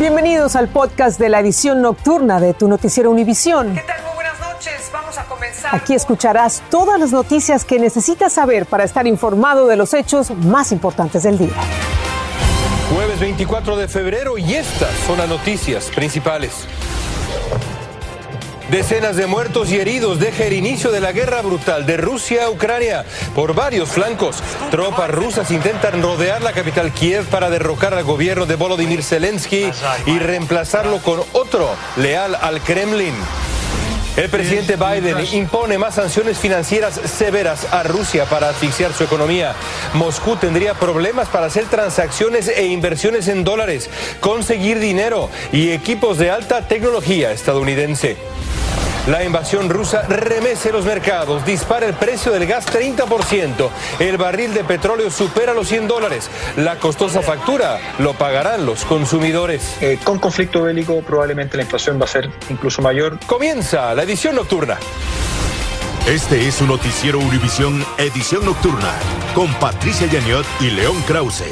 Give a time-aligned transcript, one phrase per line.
[0.00, 3.74] Bienvenidos al podcast de la edición nocturna de tu noticiero Univisión.
[3.74, 4.02] ¿Qué tal?
[4.02, 4.90] Muy buenas noches.
[4.90, 5.74] Vamos a comenzar.
[5.74, 10.72] Aquí escucharás todas las noticias que necesitas saber para estar informado de los hechos más
[10.72, 11.52] importantes del día.
[12.94, 16.66] Jueves 24 de febrero y estas son las noticias principales.
[18.70, 22.50] Decenas de muertos y heridos deja el inicio de la guerra brutal de Rusia a
[22.50, 24.36] Ucrania por varios flancos.
[24.70, 29.72] Tropas rusas intentan rodear la capital Kiev para derrocar al gobierno de Volodymyr Zelensky
[30.06, 33.14] y reemplazarlo con otro leal al Kremlin.
[34.16, 39.54] El presidente Biden impone más sanciones financieras severas a Rusia para asfixiar su economía.
[39.94, 46.30] Moscú tendría problemas para hacer transacciones e inversiones en dólares, conseguir dinero y equipos de
[46.30, 48.16] alta tecnología estadounidense.
[49.10, 54.62] La invasión rusa remece los mercados, dispara el precio del gas 30%, el barril de
[54.62, 59.76] petróleo supera los 100 dólares, la costosa factura lo pagarán los consumidores.
[59.80, 63.18] Eh, con conflicto bélico probablemente la inflación va a ser incluso mayor.
[63.26, 64.78] Comienza la edición nocturna.
[66.06, 68.94] Este es su noticiero Univisión Edición Nocturna
[69.34, 71.50] con Patricia Yaniot y León Krause.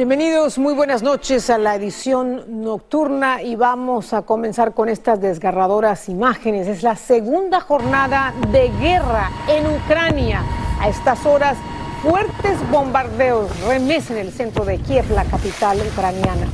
[0.00, 6.08] Bienvenidos, muy buenas noches a la edición nocturna y vamos a comenzar con estas desgarradoras
[6.08, 6.68] imágenes.
[6.68, 10.42] Es la segunda jornada de guerra en Ucrania.
[10.80, 11.58] A estas horas,
[12.02, 16.46] fuertes bombardeos remesen el centro de Kiev, la capital ucraniana.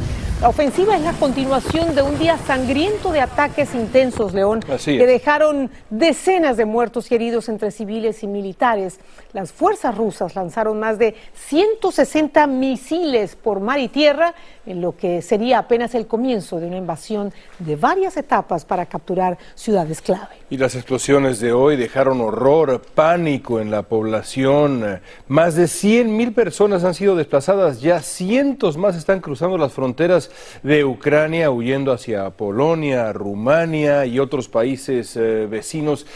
[0.42, 5.70] La ofensiva es la continuación de un día sangriento de ataques intensos, León, que dejaron
[5.89, 9.01] decenas de muertos y heridos entre civiles y militares.
[9.33, 11.15] Las fuerzas rusas lanzaron más de
[11.48, 14.34] 160 misiles por mar y tierra,
[14.67, 19.39] en lo que sería apenas el comienzo de una invasión de varias etapas para capturar
[19.55, 20.37] ciudades clave.
[20.50, 25.00] Y las explosiones de hoy dejaron horror, pánico en la población.
[25.28, 30.25] Más de 100 mil personas han sido desplazadas, ya cientos más están cruzando las fronteras
[30.62, 36.06] de Ucrania, huyendo hacia Polonia, Rumania y otros países eh, vecinos.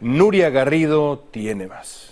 [0.00, 2.07] Nuria Garrido tiene más.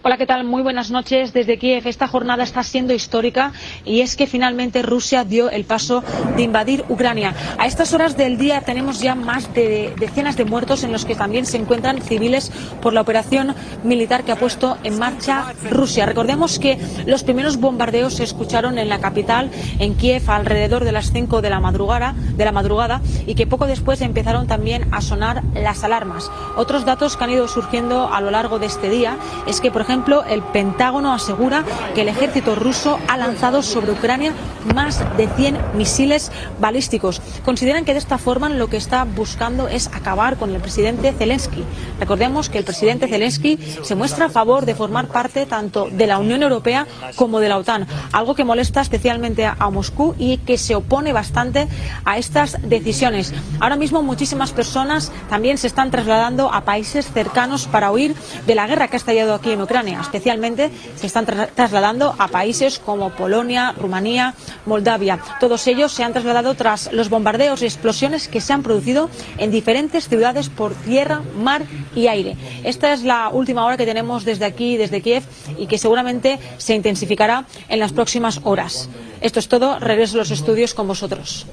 [0.00, 0.44] Hola, ¿qué tal?
[0.44, 1.88] Muy buenas noches desde Kiev.
[1.88, 3.52] Esta jornada está siendo histórica
[3.84, 6.04] y es que finalmente Rusia dio el paso
[6.36, 7.34] de invadir Ucrania.
[7.58, 11.16] A estas horas del día tenemos ya más de decenas de muertos en los que
[11.16, 16.06] también se encuentran civiles por la operación militar que ha puesto en marcha Rusia.
[16.06, 21.10] Recordemos que los primeros bombardeos se escucharon en la capital, en Kiev, alrededor de las
[21.10, 25.42] 5 de la madrugada, de la madrugada y que poco después empezaron también a sonar
[25.54, 26.30] las alarmas.
[26.56, 29.16] Otros datos que han ido surgiendo a lo largo de este día
[29.48, 34.32] es que, por ejemplo, el Pentágono asegura que el ejército ruso ha lanzado sobre Ucrania
[34.74, 37.22] más de 100 misiles balísticos.
[37.42, 41.64] Consideran que de esta forma lo que está buscando es acabar con el presidente Zelensky.
[41.98, 46.18] Recordemos que el presidente Zelensky se muestra a favor de formar parte tanto de la
[46.18, 50.74] Unión Europea como de la OTAN, algo que molesta especialmente a, Moscú y que se
[50.74, 51.68] opone bastante
[52.04, 53.32] a estas decisiones.
[53.60, 58.14] Ahora mismo muchísimas personas también se están trasladando a países cercanos para huir
[58.46, 59.77] de la guerra que ha estallado aquí en Ucrania.
[59.86, 64.34] Especialmente se están tra trasladando a países como Polonia, Rumanía,
[64.66, 65.18] Moldavia.
[65.40, 69.50] Todos ellos se han trasladado tras los bombardeos y explosiones que se han producido en
[69.50, 71.62] diferentes ciudades por tierra, mar
[71.94, 72.36] y aire.
[72.64, 75.22] Esta es la última hora que tenemos desde aquí, desde Kiev,
[75.56, 78.88] y que seguramente se intensificará en las próximas horas.
[79.20, 79.78] Esto es todo.
[79.78, 81.46] Regreso a los estudios con vosotros.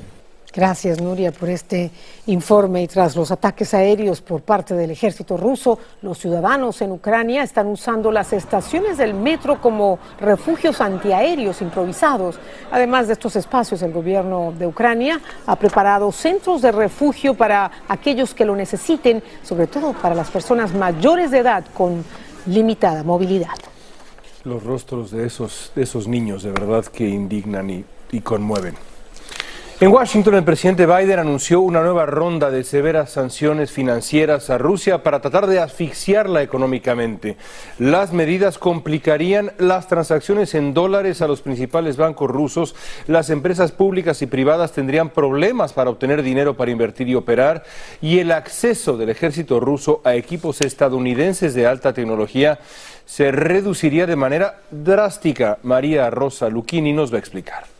[0.55, 1.91] Gracias, Nuria, por este
[2.27, 2.81] informe.
[2.83, 7.67] Y tras los ataques aéreos por parte del ejército ruso, los ciudadanos en Ucrania están
[7.67, 12.39] usando las estaciones del metro como refugios antiaéreos improvisados.
[12.71, 18.33] Además de estos espacios, el gobierno de Ucrania ha preparado centros de refugio para aquellos
[18.33, 22.05] que lo necesiten, sobre todo para las personas mayores de edad con
[22.45, 23.55] limitada movilidad.
[24.45, 27.83] Los rostros de esos, de esos niños de verdad que indignan y,
[28.13, 28.75] y conmueven.
[29.81, 35.03] En Washington, el presidente Biden anunció una nueva ronda de severas sanciones financieras a Rusia
[35.03, 37.35] para tratar de asfixiarla económicamente.
[37.77, 42.73] Las medidas complicarían las transacciones en dólares a los principales bancos rusos.
[43.07, 47.63] Las empresas públicas y privadas tendrían problemas para obtener dinero para invertir y operar.
[48.01, 52.59] Y el acceso del ejército ruso a equipos estadounidenses de alta tecnología
[53.05, 55.57] se reduciría de manera drástica.
[55.63, 57.74] María Rosa Lucchini nos va a explicar.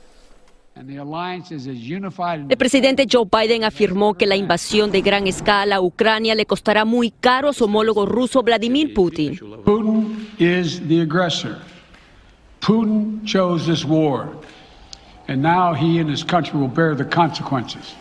[0.75, 6.83] El presidente Joe Biden afirmó que la invasión de gran escala a Ucrania le costará
[6.83, 9.39] muy caro a su homólogo ruso Vladimir Putin.
[9.63, 11.61] Putin is the aggressor.
[12.59, 14.27] Putin chose this war.
[15.29, 17.95] And now he and his country will bear the consequences.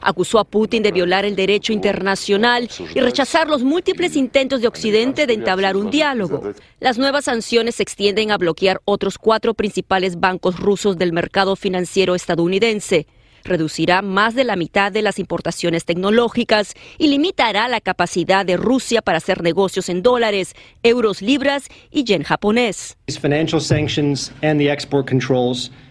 [0.00, 5.26] Acusó a Putin de violar el derecho internacional y rechazar los múltiples intentos de Occidente
[5.26, 6.52] de entablar un diálogo.
[6.80, 12.14] Las nuevas sanciones se extienden a bloquear otros cuatro principales bancos rusos del mercado financiero
[12.14, 13.06] estadounidense
[13.46, 19.02] reducirá más de la mitad de las importaciones tecnológicas y limitará la capacidad de Rusia
[19.02, 22.96] para hacer negocios en dólares, euros libras y yen japonés.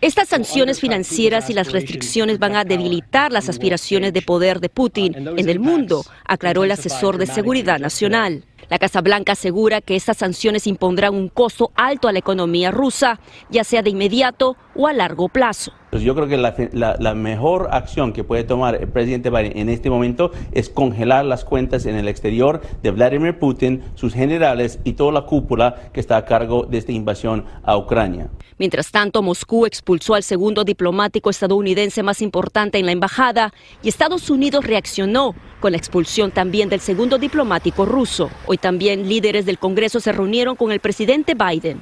[0.02, 5.16] Estas sanciones financieras y las restricciones van a debilitar las aspiraciones de poder de Putin
[5.16, 8.44] en el mundo, aclaró el asesor de Seguridad Nacional.
[8.70, 13.20] La Casa Blanca asegura que estas sanciones impondrán un costo alto a la economía rusa,
[13.50, 15.72] ya sea de inmediato o a largo plazo.
[15.96, 19.90] Pues yo creo que la, mejor acción que puede tomar el presidente Biden en este
[19.90, 25.14] momento es congelar las cuentas en el exterior de Vladimir Putin, sus generales y toda
[25.14, 28.30] la cúpula que está a cargo de esta invasión a Ucrania.
[28.58, 34.30] Mientras tanto, Moscú expulsó al segundo diplomático estadounidense más importante en la embajada y Estados
[34.30, 38.30] Unidos reaccionó con la expulsión también del segundo diplomático ruso.
[38.46, 41.82] Hoy también líderes del Congreso se reunieron con el presidente Biden.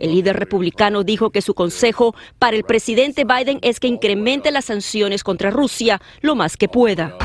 [0.00, 4.66] El líder republicano dijo que su consejo para el presidente Biden es que incremente las
[4.66, 7.16] sanciones contra Rusia lo más que pueda.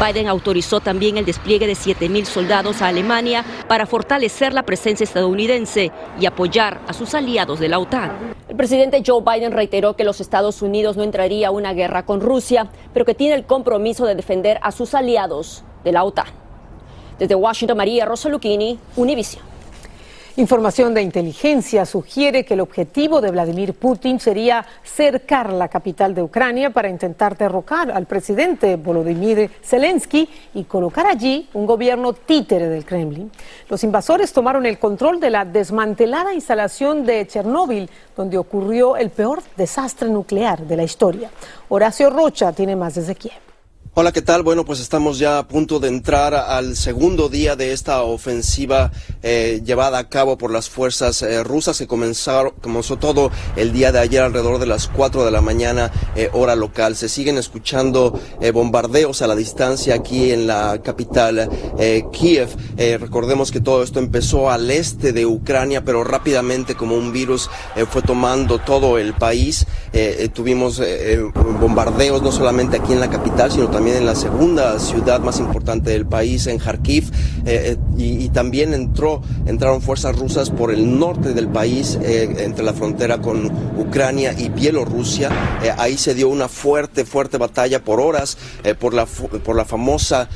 [0.00, 5.92] Biden autorizó también el despliegue de 7.000 soldados a Alemania para fortalecer la presencia estadounidense
[6.18, 8.34] y apoyar a sus aliados de la OTAN.
[8.48, 12.20] El presidente Joe Biden reiteró que los Estados Unidos no entraría a una guerra con
[12.20, 16.26] Rusia, pero que tiene el compromiso de defender a sus aliados de la OTAN.
[17.18, 19.53] Desde Washington, María Rosa Lucchini, Univision.
[20.36, 26.24] Información de inteligencia sugiere que el objetivo de Vladimir Putin sería cercar la capital de
[26.24, 32.84] Ucrania para intentar derrocar al presidente Volodymyr Zelensky y colocar allí un gobierno títere del
[32.84, 33.30] Kremlin.
[33.68, 39.40] Los invasores tomaron el control de la desmantelada instalación de Chernóbil, donde ocurrió el peor
[39.56, 41.30] desastre nuclear de la historia.
[41.68, 43.43] Horacio Rocha tiene más desde Kiev.
[43.96, 44.42] Hola, ¿qué tal?
[44.42, 48.90] Bueno, pues estamos ya a punto de entrar al segundo día de esta ofensiva
[49.22, 53.92] eh, llevada a cabo por las fuerzas eh, rusas que comenzaron, comenzó todo el día
[53.92, 56.96] de ayer alrededor de las 4 de la mañana eh, hora local.
[56.96, 58.18] Se siguen escuchando
[58.52, 61.48] bombardeos a la distancia aquí en la capital
[62.12, 62.48] Kiev.
[62.98, 67.48] recordemos que todo esto empezó al este de Ucrania, pero rápidamente como un virus
[67.90, 69.66] fue tomando todo el país.
[70.32, 70.82] tuvimos
[71.60, 75.38] bombardeos no solamente aquí en la capital, sino también también en la segunda ciudad más
[75.38, 77.12] importante del país, en Kharkiv,
[77.44, 82.64] eh, eh, y, también entró, entraron fuerzas rusas por el norte del país, eh, entre
[82.64, 85.28] la frontera con Ucrania y Bielorrusia.
[85.76, 88.38] ahí se dio una fuerte, fuerte batalla por horas
[88.80, 90.30] por, la, por la famosa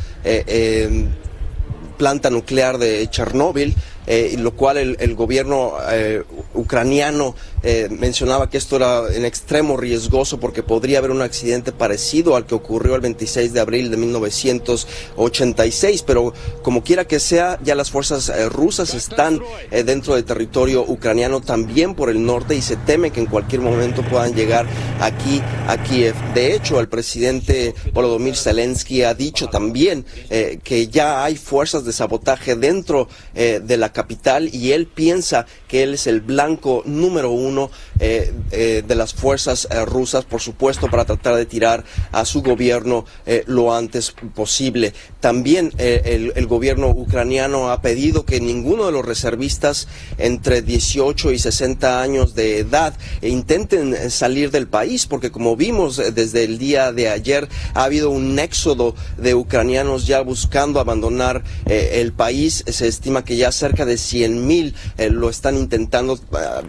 [1.96, 3.74] planta nuclear de Chernóbil.
[4.10, 6.22] Eh, lo cual el, gobierno eh,
[6.54, 12.34] ucraniano eh, mencionaba que esto era en extremo riesgoso porque podría haber un accidente parecido
[12.34, 16.32] al que ocurrió el 26 de abril de 1986, pero
[16.62, 22.08] como quiera que sea, ya las fuerzas rusas están dentro del territorio ucraniano también por
[22.08, 24.64] el norte y se teme que en cualquier momento puedan llegar
[25.00, 26.14] aquí a Kiev.
[26.32, 32.56] De hecho, el presidente Volodymyr Zelensky ha dicho también que ya hay fuerzas de sabotaje
[32.56, 37.68] dentro de la capital y él piensa que él es el blanco número uno
[37.98, 42.42] eh, eh, de las fuerzas eh, rusas, por supuesto, para tratar de tirar a su
[42.42, 43.04] gobierno
[43.46, 44.94] lo antes posible.
[45.20, 52.00] También el, gobierno ucraniano ha pedido que ninguno de los reservistas entre 18 y 60
[52.00, 57.48] años de edad intenten salir del país, porque como vimos desde el día de ayer,
[57.74, 62.64] ha habido un éxodo de ucranianos ya buscando abandonar el país.
[62.66, 66.62] Se estima que ya cerca 100 mil eh, lo están intentando ah,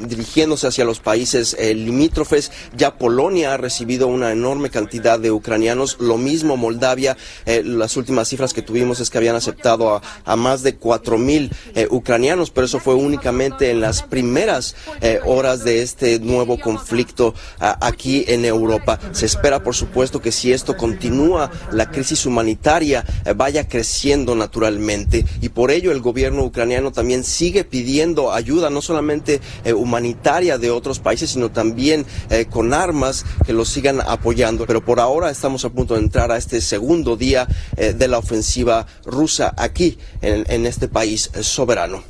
[0.00, 2.50] dirigiéndose hacia los países eh, limítrofes.
[2.76, 7.16] Ya Polonia ha recibido una enorme cantidad de ucranianos, lo mismo Moldavia.
[7.44, 11.50] Eh, las últimas cifras que tuvimos es que habían aceptado a, más de 4 mil
[11.90, 14.76] ucranianos, pero eso fue únicamente en las primeras
[15.24, 18.98] horas de este nuevo conflicto ah, aquí en Europa.
[19.12, 23.04] Se espera, por supuesto, que si esto continúa, la crisis humanitaria
[23.34, 26.55] vaya creciendo naturalmente y por ello el gobierno ucraniano
[26.92, 32.72] también sigue pidiendo ayuda, no solamente eh, humanitaria de otros países, sino también eh, con
[32.72, 34.66] armas que los sigan apoyando.
[34.66, 37.46] Pero por ahora estamos a punto de entrar a este segundo día
[37.76, 42.02] eh, de la ofensiva rusa aquí en, este país soberano.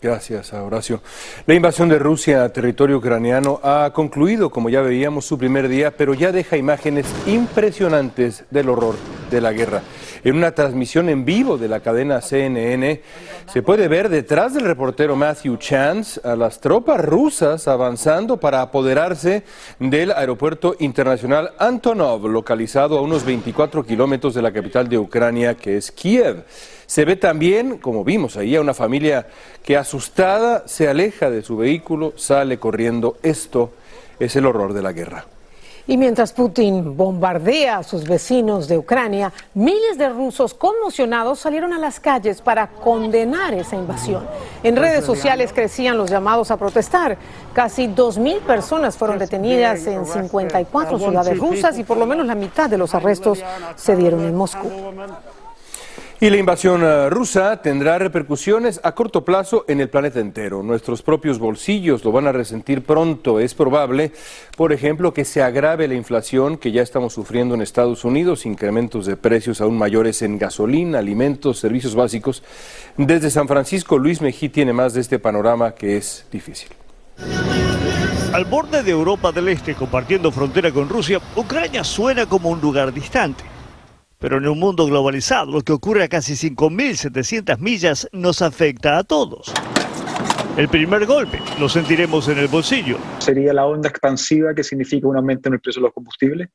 [0.00, 1.02] Gracias, Horacio.
[1.46, 5.96] La invasión de Rusia a territorio ucraniano ha concluido, como ya veíamos, su primer día,
[5.96, 8.96] pero ya deja imágenes impresionantes del horror
[9.30, 9.82] de la guerra.
[10.24, 13.02] En una transmisión en vivo de la cadena CNN
[13.52, 19.42] se puede ver detrás del reportero Matthew Chance a las tropas rusas avanzando para apoderarse
[19.78, 25.76] del aeropuerto internacional Antonov, localizado a unos 24 kilómetros de la capital de Ucrania, que
[25.76, 26.44] es Kiev.
[26.86, 29.26] Se ve también, como vimos ahí, a una familia
[29.62, 33.18] que asustada se aleja de su vehículo, sale corriendo.
[33.22, 33.72] Esto
[34.18, 35.33] es el horror de la guerra.
[35.86, 41.78] Y mientras Putin bombardea a sus vecinos de Ucrania, miles de rusos conmocionados salieron a
[41.78, 44.26] las calles para condenar esa invasión.
[44.62, 47.18] En redes sociales crecían los llamados a protestar.
[47.52, 52.70] Casi 2.000 personas fueron detenidas en 54 ciudades rusas y por lo menos la mitad
[52.70, 53.44] de los arrestos
[53.76, 54.70] se dieron en Moscú.
[56.20, 60.62] Y la invasión eh, rusa tendrá repercusiones a corto plazo en el planeta entero.
[60.62, 63.40] Nuestros propios bolsillos lo van a resentir pronto.
[63.40, 64.12] Es probable,
[64.56, 69.06] por ejemplo, que se agrave la inflación que ya estamos sufriendo en Estados Unidos, incrementos
[69.06, 72.44] de precios aún mayores en gasolina, alimentos, servicios básicos.
[72.96, 76.68] Desde San Francisco, Luis Mejí tiene más de este panorama que es difícil.
[78.32, 82.92] Al borde de Europa del Este, compartiendo frontera con Rusia, Ucrania suena como un lugar
[82.92, 83.53] distante.
[84.24, 89.04] Pero en un mundo globalizado, lo que ocurre a casi 5.700 millas nos afecta a
[89.04, 89.52] todos.
[90.56, 92.96] El primer golpe lo sentiremos en el bolsillo.
[93.18, 96.48] Sería la onda expansiva que significa un aumento en el precio de los combustibles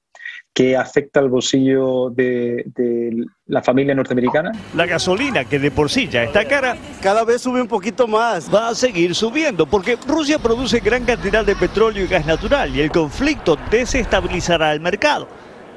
[0.52, 4.52] que afecta al bolsillo de, de, la familia norteamericana.
[4.74, 8.52] La gasolina, que de por sí ya está cara, cada vez sube un poquito más.
[8.52, 12.82] Va a seguir subiendo porque Rusia produce gran cantidad de petróleo y gas natural y
[12.82, 15.28] el conflicto desestabilizará el mercado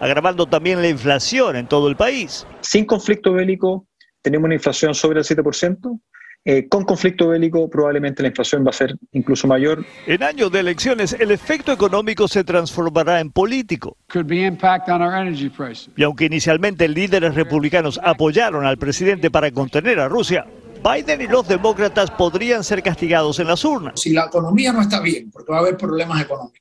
[0.02, 2.44] agravando también la inflación en todo el país.
[2.60, 3.86] Sin conflicto bélico
[4.20, 6.00] tenemos una inflación sobre el 7%.
[6.44, 9.84] Eh, con conflicto bélico probablemente la inflación va a ser incluso mayor.
[10.08, 13.96] En años de elecciones el efecto económico se transformará en político.
[15.96, 20.44] Y aunque inicialmente líderes republicanos apoyaron al presidente para contener a Rusia,
[20.82, 24.00] Biden y los demócratas podrían ser castigados en las urnas.
[24.00, 26.60] Si la economía no está bien, porque va a haber problemas económicos,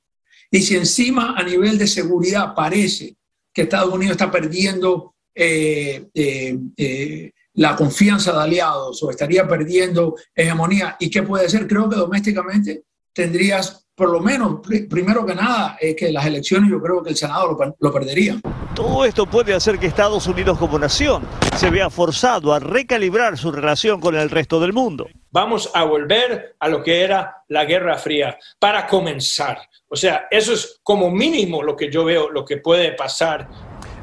[0.51, 3.15] y si encima a nivel de seguridad parece
[3.53, 10.15] que Estados Unidos está perdiendo eh, eh, eh, la confianza de aliados o estaría perdiendo
[10.35, 10.95] hegemonía.
[10.99, 11.67] ¿Y qué puede ser?
[11.67, 17.03] Creo que domésticamente tendrías, por lo menos, primero que nada, que las elecciones yo creo
[17.03, 18.39] que el Senado lo, lo perdería.
[18.73, 21.23] Todo esto puede hacer que Estados Unidos como nación
[21.57, 25.07] se vea forzado a recalibrar su relación con el resto del mundo.
[25.29, 29.59] Vamos a volver a lo que era la Guerra Fría para comenzar.
[29.93, 33.49] O sea, eso es como mínimo lo que yo veo, lo que puede pasar.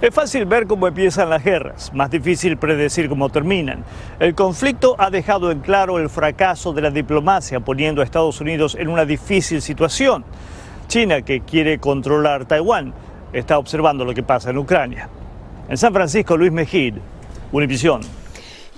[0.02, 3.84] Es fácil ver cómo empiezan las guerras, más difícil predecir cómo terminan.
[4.20, 8.76] El conflicto ha dejado en claro el fracaso de la diplomacia, poniendo a Estados Unidos
[8.78, 10.26] en una difícil situación.
[10.88, 12.92] China, que quiere controlar Taiwán,
[13.32, 15.08] está observando lo que pasa en Ucrania.
[15.70, 16.96] En San Francisco, Luis Mejid,
[17.50, 18.02] Univisión.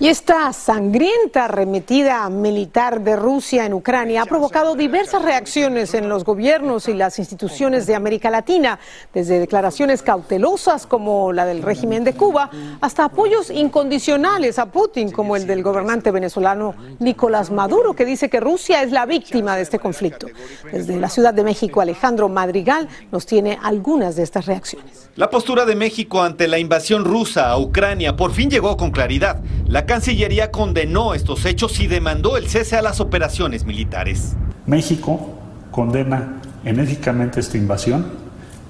[0.01, 6.23] Y esta sangrienta arremetida militar de Rusia en Ucrania ha provocado diversas reacciones en los
[6.23, 8.79] gobiernos y las instituciones de América Latina,
[9.13, 12.49] desde declaraciones cautelosas como la del régimen de Cuba
[12.81, 18.39] hasta apoyos incondicionales a Putin como el del gobernante venezolano Nicolás Maduro, que dice que
[18.39, 20.25] Rusia es la víctima de este conflicto.
[20.71, 25.11] Desde la Ciudad de México, Alejandro Madrigal nos tiene algunas de estas reacciones.
[25.15, 29.41] La postura de México ante la invasión rusa a Ucrania por fin llegó con claridad.
[29.67, 34.37] La Cancillería condenó estos hechos y demandó el cese a las operaciones militares.
[34.65, 35.37] México
[35.69, 38.05] condena enérgicamente esta invasión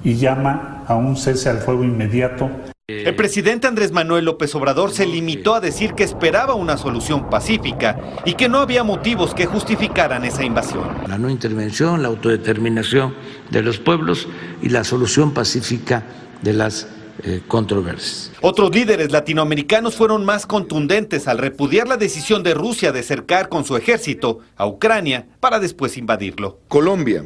[0.04, 2.50] y llama a un cese al fuego inmediato.
[2.88, 8.00] El presidente Andrés Manuel López Obrador se limitó a decir que esperaba una solución pacífica
[8.25, 10.88] y que no había motivos que justificaran esa invasión.
[11.08, 13.13] La no intervención, la autodeterminación
[13.51, 14.28] de los pueblos
[14.63, 16.01] y la solución pacífica
[16.42, 16.88] de las
[17.24, 18.32] eh, controversias.
[18.42, 23.66] Otros líderes latinoamericanos fueron más contundentes al repudiar la decisión de Rusia de cercar con
[23.66, 26.60] su ejército a Ucrania para después invadirlo.
[26.68, 27.24] Colombia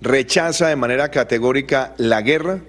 [0.00, 2.60] rechaza de manera categórica la guerra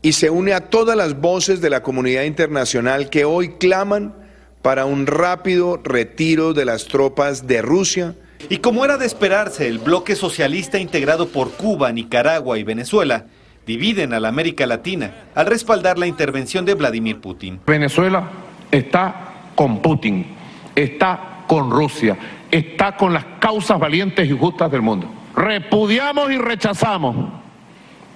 [0.00, 4.14] y se une a todas las voces de la comunidad internacional que hoy claman
[4.62, 8.14] para un rápido retiro de las tropas de Rusia.
[8.48, 13.26] Y como era de esperarse, el bloque socialista integrado por Cuba, Nicaragua y Venezuela
[13.66, 17.60] dividen a la América Latina al respaldar la intervención de Vladimir Putin.
[17.66, 18.28] Venezuela
[18.70, 20.26] está con Putin,
[20.74, 22.16] está con Rusia,
[22.50, 25.08] está con las causas valientes y justas del mundo.
[25.34, 27.16] Repudiamos y rechazamos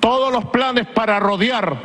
[0.00, 1.76] todos los planes para rodear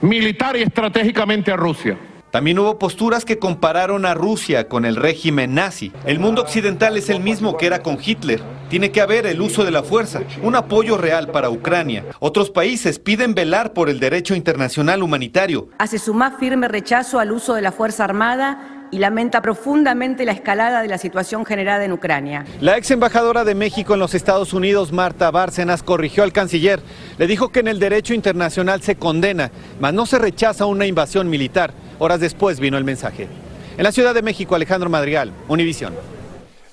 [0.00, 1.96] militar y estratégicamente a Rusia.
[2.30, 5.92] También hubo posturas que compararon a Rusia con el régimen nazi.
[6.06, 9.64] El mundo occidental es el mismo que era con Hitler Tiene que haber el uso
[9.64, 12.04] de la fuerza, un apoyo real para Ucrania.
[12.20, 15.70] Otros países piden velar por el derecho internacional humanitario.
[15.78, 20.32] Hace su más firme rechazo al uso de la Fuerza Armada y lamenta profundamente la
[20.32, 22.44] escalada de la situación generada en Ucrania.
[22.60, 26.80] La ex embajadora de México en los Estados Unidos, Marta Bárcenas, corrigió al canciller.
[27.18, 31.28] Le dijo que en el derecho internacional se condena, mas no se rechaza una invasión
[31.28, 31.72] militar.
[32.02, 33.28] Horas después vino el mensaje.
[33.76, 35.92] En la Ciudad de México, Alejandro Madrigal, Univisión.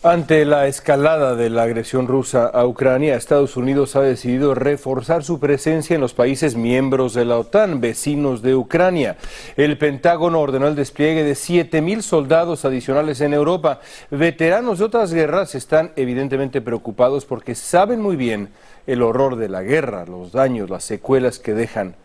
[0.01, 5.37] Ante la escalada de la agresión rusa a Ucrania, Estados Unidos ha decidido reforzar su
[5.37, 9.17] presencia en los países miembros de la OTAN, vecinos de Ucrania.
[9.57, 13.81] El Pentágono ordenó el despliegue de 7.000 soldados adicionales en Europa.
[14.09, 18.47] Veteranos de otras guerras están evidentemente preocupados porque saben muy bien
[18.85, 21.95] el horror de la guerra, los daños, las secuelas que dejan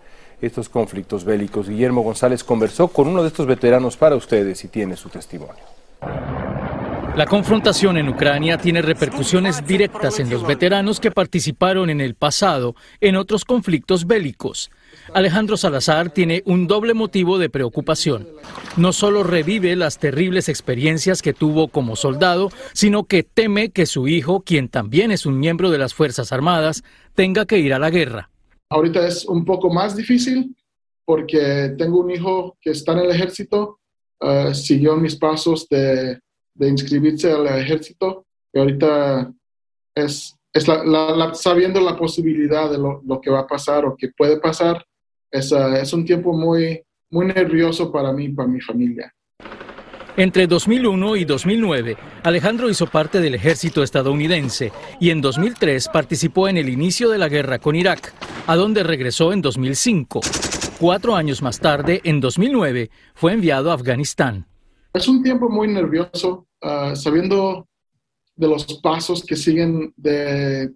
[0.43, 1.69] estos conflictos bélicos.
[1.69, 5.63] Guillermo González conversó con uno de estos veteranos para ustedes y tiene su testimonio.
[7.15, 12.75] La confrontación en Ucrania tiene repercusiones directas en los veteranos que participaron en el pasado
[13.03, 14.71] en otros conflictos bélicos.
[15.13, 18.29] Alejandro Salazar tiene un doble motivo de preocupación.
[18.79, 24.09] No solo revive las terribles experiencias que tuvo como soldado, sino que teme que su
[24.09, 26.83] hijo, quien también es un miembro de las Fuerzas Armadas,
[27.15, 28.32] tenga que ir a la guerra.
[28.73, 30.57] Ahorita es un poco más difícil
[31.05, 33.81] porque tengo un hijo que está en el ejército,
[34.21, 36.19] uh, siguió mis pasos de
[36.59, 39.31] inscribirse al ejército y ahorita
[39.95, 44.09] es, es la, sabiendo la posibilidad de lo, lo, que va a pasar o que
[44.09, 44.83] puede pasar,
[45.31, 49.15] es, uh, es un tiempo muy, muy nervioso para mí y para mi familia.
[50.17, 56.59] Entre 2001 y 2009, Alejandro hizo parte del ejército estadounidense y en 2003 participó en
[56.59, 58.13] el inicio de la guerra con Irak,
[58.47, 60.21] a donde regresó en 2005.
[60.79, 64.47] Cuatro años más tarde, en 2009, fue enviado a Afganistán.
[64.93, 67.67] Es un tiempo muy nervioso, ah, sabiendo
[68.37, 70.73] de los pasos que siguen de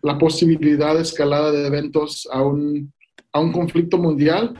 [0.00, 2.90] la posibilidad de escalada de eventos a un,
[3.32, 4.54] a un conflicto mundial.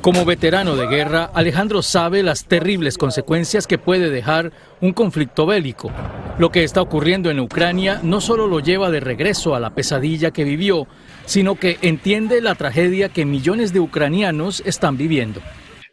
[0.00, 5.90] Como veterano de guerra, Alejandro sabe las terribles consecuencias que puede dejar un conflicto bélico.
[6.38, 10.30] Lo que está ocurriendo en Ucrania no solo lo lleva de regreso a la pesadilla
[10.30, 10.86] que vivió,
[11.26, 15.40] sino que entiende la tragedia que millones de ucranianos están viviendo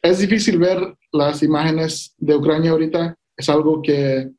[0.02, 3.16] es difícil ver las imágenes de Ucrania ahorita.
[3.36, 4.30] Es algo que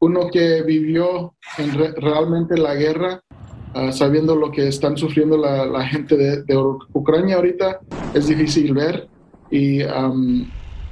[0.00, 3.22] uno que vivió en realmente la guerra,
[3.78, 6.56] ah, sabiendo lo que están sufriendo la, gente de,
[6.92, 7.80] Ucrania ahorita,
[8.14, 9.08] es difícil ver.
[9.50, 9.80] Y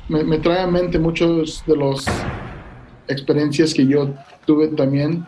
[0.08, 2.06] me, me, trae a mente muchos de las
[3.08, 4.14] experiencias que yo
[4.46, 5.26] tuve también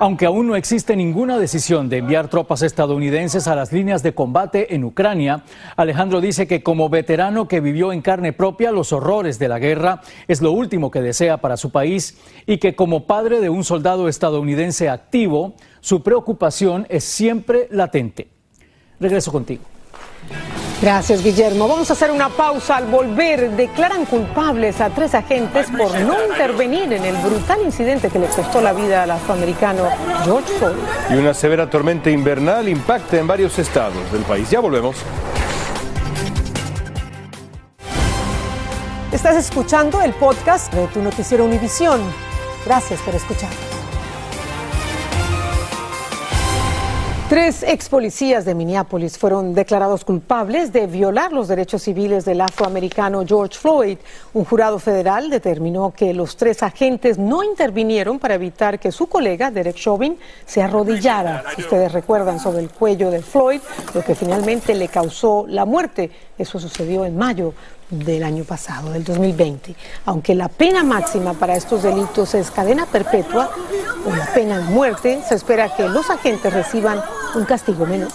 [0.00, 4.74] aunque aún no existe ninguna decisión de enviar tropas estadounidenses a las líneas de combate
[4.74, 5.44] en Ucrania,
[5.76, 10.00] Alejandro dice que como veterano que vivió en carne propia los horrores de la guerra
[10.26, 14.08] es lo último que desea para su país y que como padre de un soldado
[14.08, 18.28] estadounidense activo, su preocupación es siempre latente.
[18.98, 19.64] Regreso contigo.
[20.80, 21.68] Gracias, Guillermo.
[21.68, 22.78] Vamos a hacer una pausa.
[22.78, 28.18] Al volver, declaran culpables a tres agentes por no intervenir en el brutal incidente que
[28.18, 29.82] le costó la vida al afroamericano
[30.24, 30.76] George Floyd.
[31.10, 34.48] Y una severa tormenta invernal impacta en varios estados del país.
[34.50, 34.96] Ya volvemos.
[39.12, 42.00] Estás escuchando el podcast de tu noticiero Univisión.
[42.64, 43.50] Gracias por escuchar.
[47.30, 53.24] Tres ex policías de Minneapolis fueron declarados culpables de violar los derechos civiles del afroamericano
[53.24, 53.98] George Floyd.
[54.34, 59.52] Un jurado federal determinó que los tres agentes no intervinieron para evitar que su colega,
[59.52, 63.60] Derek Chauvin, se arrodillara, si ustedes recuerdan, sobre el cuello de Floyd,
[63.94, 66.10] lo que finalmente le causó la muerte.
[66.36, 67.54] Eso sucedió en mayo
[67.90, 69.76] del año pasado, del 2020.
[70.06, 73.50] Aunque la pena máxima para estos delitos es cadena perpetua
[74.04, 77.00] o la pena de muerte, se espera que los agentes reciban
[77.34, 78.08] un castigo menor.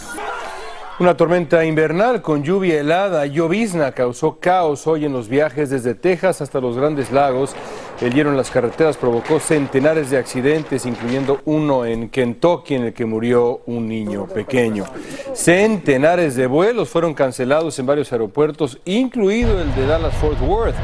[0.98, 6.40] Una tormenta invernal con lluvia helada llovizna causó caos hoy en los viajes desde Texas
[6.40, 7.54] hasta los Grandes Lagos.
[8.00, 12.94] El hielo en las carreteras provocó centenares de accidentes, incluyendo uno en Kentucky en el
[12.94, 14.86] que murió un niño pequeño.
[15.34, 20.76] Centenares de vuelos fueron cancelados en varios aeropuertos, incluido el de Dallas Fort Worth.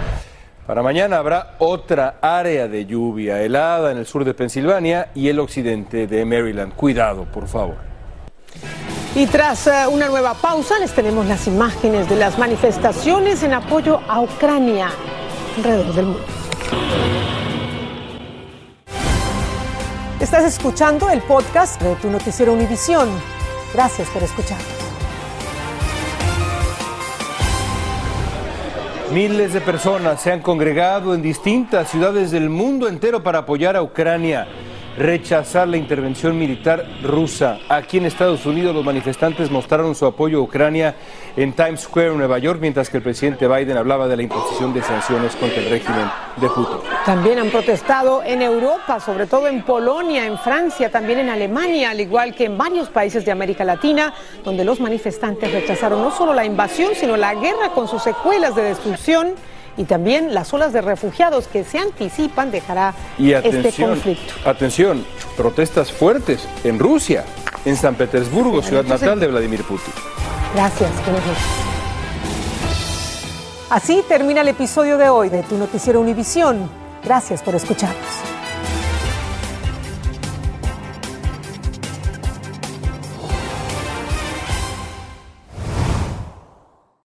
[0.67, 5.39] Para mañana habrá otra área de lluvia helada en el sur de Pensilvania y el
[5.39, 6.74] occidente de Maryland.
[6.74, 7.90] Cuidado, por favor.
[9.13, 14.00] Y tras eh, una nueva pausa, les tenemos las imágenes de las manifestaciones en apoyo
[14.08, 14.89] a Ucrania
[15.58, 16.26] alrededor del mundo.
[20.19, 23.10] Estás escuchando el podcast de tu noticiero Univisión.
[23.74, 24.60] Gracias por escuchar.
[29.12, 33.82] Miles de personas se han congregado en distintas ciudades del mundo entero para apoyar a
[33.82, 34.47] Ucrania.
[34.97, 37.60] Rechazar la intervención militar rusa.
[37.69, 40.95] Aquí en Estados Unidos los manifestantes mostraron su apoyo a Ucrania
[41.36, 44.73] en Times Square, en Nueva York, mientras que el presidente Biden hablaba de la imposición
[44.73, 46.77] de sanciones contra el régimen de Putin.
[47.06, 52.01] También han protestado en Europa, sobre todo en Polonia, en Francia, también en Alemania, al
[52.01, 56.45] igual que en varios países de América Latina, donde los manifestantes rechazaron no solo la
[56.45, 59.36] invasión, sino la guerra con sus secuelas de destrucción
[59.82, 64.32] y también las olas de refugiados que se anticipan dejará Y este conflicto.
[64.48, 65.04] atención,
[65.36, 67.24] protestas fuertes en Rusia,
[67.65, 69.91] en San Petersburgo, ciudad Entonces- natal de Vladimir Putin.
[70.54, 71.38] Gracias, noches.
[73.72, 76.70] Así termina el episodio de hoy de Tu Noticiero Univisión.
[77.04, 78.06] Gracias por escucharnos.